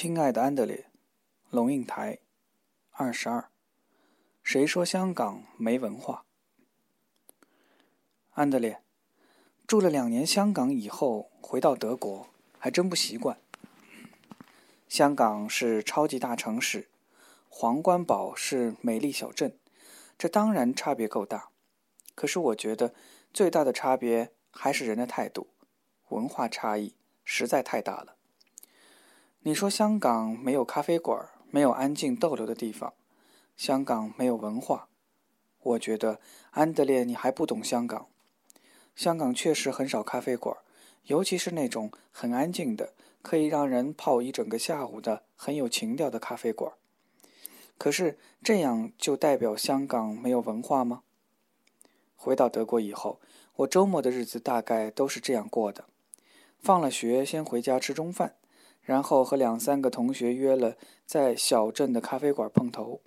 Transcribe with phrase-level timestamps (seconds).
[0.00, 0.86] 亲爱的安德烈，
[1.50, 2.20] 龙应台，
[2.92, 3.50] 二十二。
[4.44, 6.24] 谁说香港没文化？
[8.30, 8.80] 安德烈
[9.66, 12.28] 住了两年香港以后，回到德国
[12.60, 13.40] 还真不习惯。
[14.86, 16.88] 香港是超级大城市，
[17.48, 19.58] 皇冠堡是美丽小镇，
[20.16, 21.48] 这当然差别够大。
[22.14, 22.94] 可是我觉得
[23.34, 25.48] 最大的差别还是人的态度，
[26.10, 26.94] 文化差异
[27.24, 28.14] 实在太大了。
[29.42, 32.92] 你说香港没有咖啡馆，没有安静逗留的地方，
[33.56, 34.88] 香港没有文化。
[35.62, 36.20] 我觉得
[36.50, 38.08] 安德烈你还不懂香港。
[38.96, 40.56] 香港确实很少咖啡馆，
[41.04, 42.92] 尤其是那种很安静的，
[43.22, 46.72] 可以让人泡一整个下午的很有情调的咖啡馆。
[47.78, 51.02] 可是这样就代表香港没有文化吗？
[52.16, 53.20] 回到德国以后，
[53.54, 55.84] 我周末的日子大概都是这样过的：
[56.58, 58.34] 放了学先回家吃中饭。
[58.88, 60.74] 然后和两三个同学约了
[61.04, 63.02] 在小镇的咖啡馆碰头，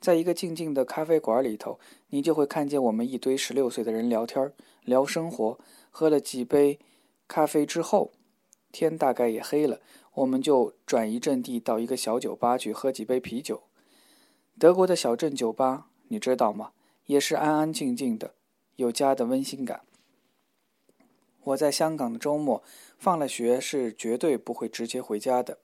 [0.00, 1.78] 在一个静静的咖啡馆里头，
[2.08, 5.56] 你就会看见我们一堆十六岁的人聊天聊生活。
[5.92, 6.80] 喝了几杯
[7.28, 8.10] 咖啡之后，
[8.72, 9.78] 天大概也黑了，
[10.14, 13.62] 我们就转移阵地到一个小酒吧去喝几杯啤酒。
[14.58, 16.72] 德国的小镇酒吧，你知道吗？
[17.06, 18.34] 也是安安静静的，
[18.74, 19.82] 有家的温馨感。
[21.44, 22.62] 我在香港的周末，
[22.98, 25.58] 放了学是绝对不会直接回家的。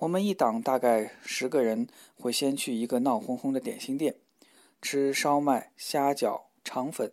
[0.00, 1.88] 我们一党大概十个人，
[2.20, 4.16] 会先去一个闹哄哄的点心店，
[4.82, 7.10] 吃烧麦、虾饺、肠粉、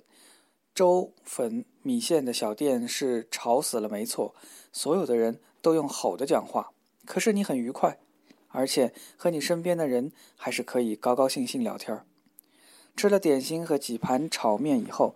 [0.76, 4.36] 粥粉、米线的小店是吵死了，没错，
[4.74, 6.72] 所有的人都用吼的讲话，
[7.06, 7.98] 可是你很愉快，
[8.50, 11.98] 而且和你身边的人还是可以高高兴兴聊天。
[12.98, 15.16] 吃了点心和几盘炒面以后。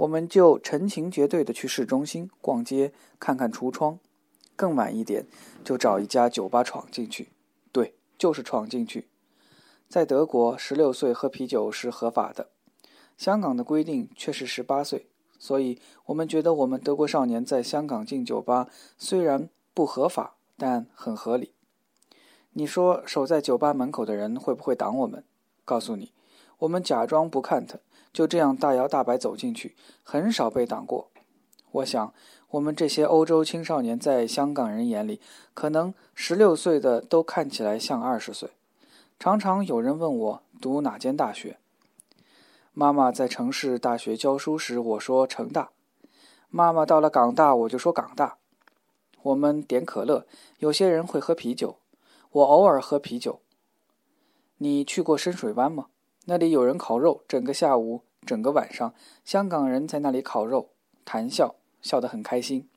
[0.00, 3.98] 我们就成群结队的去市中心逛街，看看橱窗，
[4.56, 5.26] 更晚一点
[5.62, 7.28] 就找一家酒吧闯进去。
[7.70, 9.08] 对，就是闯进去。
[9.90, 12.48] 在德国，十六岁喝啤酒是合法的，
[13.18, 15.06] 香港的规定却是十八岁，
[15.38, 21.52] 所以我们觉得我们德国少年在香港进酒吧虽然不合法，但很合理。
[22.54, 25.22] 你说守在酒吧门口的人会不会挡我们？
[25.66, 26.12] 告诉你，
[26.60, 27.78] 我们假装不看他。
[28.12, 31.10] 就这样大摇大摆走进去，很少被挡过。
[31.72, 32.12] 我想，
[32.50, 35.20] 我们这些欧洲青少年在香港人眼里，
[35.54, 38.50] 可能十六岁的都看起来像二十岁。
[39.18, 41.58] 常常有人问我读哪间大学。
[42.72, 45.70] 妈妈在城市大学教书时，我说城大；
[46.48, 48.38] 妈妈到了港大，我就说港大。
[49.22, 50.26] 我们点可乐，
[50.58, 51.76] 有些人会喝啤酒，
[52.32, 53.40] 我偶尔喝啤酒。
[54.56, 55.86] 你去过深水湾吗？
[56.26, 58.94] 那里有人烤肉，整个下午、整个晚上，
[59.24, 60.70] 香港人在那里烤肉、
[61.04, 62.68] 谈笑，笑得很开心。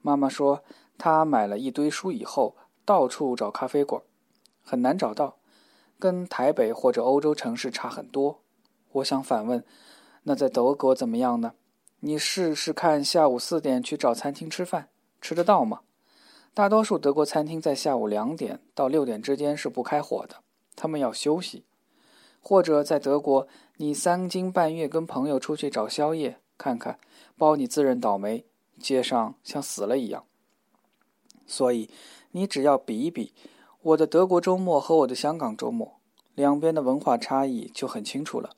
[0.00, 0.64] 妈妈说，
[0.96, 4.02] 她买了一堆书以后，到处找咖啡馆，
[4.62, 5.36] 很难找到，
[5.98, 8.40] 跟台北或者欧洲城市差很多。
[8.92, 9.62] 我想反问，
[10.22, 11.52] 那在德国怎么样呢？
[12.00, 14.88] 你试试看，下午四点去找餐厅吃饭，
[15.20, 15.80] 吃得到吗？
[16.54, 20.36] 大多数德国餐厅在下午两点到六点之间是不开火的，
[20.74, 21.64] 他们要休息。
[22.40, 26.98] 或者在德国，你三更半夜跟朋友出去找宵夜，看看，
[27.36, 28.44] 包你自认倒霉，
[28.78, 30.24] 街上像死了一样。
[31.46, 31.90] 所以，
[32.32, 33.32] 你只要比一比
[33.80, 35.98] 我的德国周末和我的香港周末，
[36.34, 38.50] 两边的文化差异就很清楚了。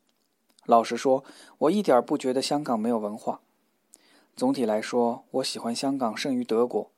[0.66, 1.24] 老实说，
[1.58, 3.40] 我一点不觉得香港没有文化。
[4.36, 6.90] 总体来说，我喜欢香港胜于德国。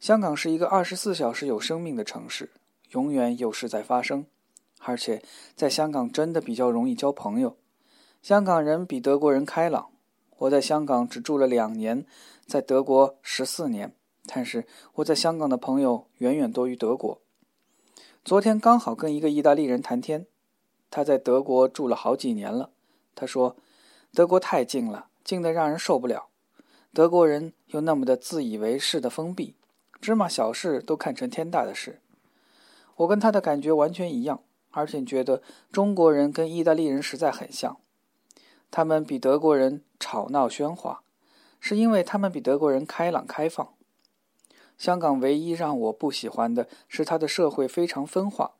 [0.00, 2.50] 香港是一个二十四小时有生命的城市，
[2.90, 4.26] 永远有事在发生。
[4.84, 5.22] 而且
[5.54, 7.56] 在香港真的比较容易交朋友，
[8.20, 9.90] 香港人比德国人开朗。
[10.38, 12.04] 我在香港只住了两年，
[12.46, 13.94] 在德国十四年，
[14.26, 17.20] 但是我在香港的朋友远远多于德国。
[18.24, 20.26] 昨天刚好跟一个意大利人谈天，
[20.90, 22.70] 他在德国住了好几年了。
[23.14, 23.56] 他说，
[24.12, 26.28] 德国太静了，静得让人受不了。
[26.92, 29.54] 德国人又那么的自以为是的封闭，
[30.00, 32.00] 芝麻小事都看成天大的事。
[32.96, 34.42] 我跟他的感觉完全一样。
[34.72, 35.40] 而且觉得
[35.70, 37.78] 中国人跟意大利人实在很像，
[38.70, 41.02] 他们比德国人吵闹喧哗，
[41.60, 43.74] 是因为他们比德国人开朗开放。
[44.76, 48.56] 香港唯一让我不喜欢的是他的社会非常分化，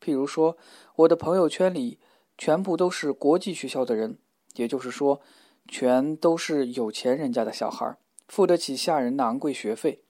[0.00, 0.56] 譬如说，
[0.94, 1.98] 我的朋友圈里
[2.38, 4.18] 全部都是国际学校的人，
[4.54, 5.20] 也就是说，
[5.66, 7.96] 全都是有钱人家的小孩，
[8.28, 10.04] 付得起吓人的昂贵学费。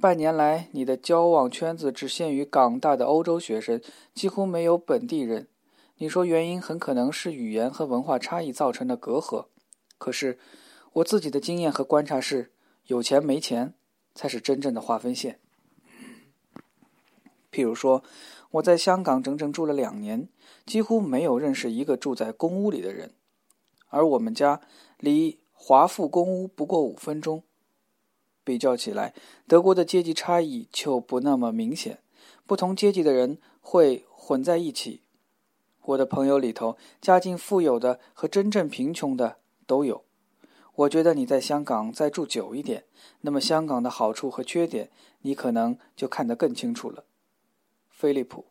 [0.00, 3.80] 半年来，你的交往圈子只限于港大的欧洲学生，
[4.14, 5.48] 几乎没有本地人。
[5.96, 9.46] 你说原因很可能是语言和文化差异造成的隔阂。
[9.98, 10.38] 可是，
[10.92, 12.52] 我自己的经验和观察是，
[12.86, 13.74] 有钱没钱
[14.14, 15.40] 才是真正的划分线。
[17.50, 18.04] 譬如说，
[18.52, 20.28] 我在香港整整住了两年，
[20.64, 23.14] 几乎没有认识一个住在公屋里的人，
[23.88, 24.60] 而我们家
[25.00, 27.42] 离华富公屋不过五分钟。
[28.48, 29.12] 比较起来，
[29.46, 31.98] 德国的阶级差异就不那么明显，
[32.46, 35.02] 不同阶级的人会混在一起。
[35.82, 39.36] 我的朋友里头，家境富有的和真正贫穷的
[39.66, 40.02] 都有。
[40.76, 42.84] 我觉得你在香港再住久一点，
[43.20, 44.88] 那么香港的好处和缺点，
[45.20, 47.04] 你可能就看得更清楚了。
[47.90, 48.46] 菲利普。